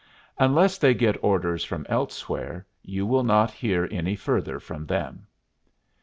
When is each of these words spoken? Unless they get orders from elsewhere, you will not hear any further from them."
Unless 0.39 0.79
they 0.79 0.95
get 0.95 1.23
orders 1.23 1.63
from 1.63 1.85
elsewhere, 1.87 2.65
you 2.81 3.05
will 3.05 3.23
not 3.23 3.51
hear 3.51 3.87
any 3.91 4.15
further 4.15 4.59
from 4.59 4.87
them." 4.87 5.27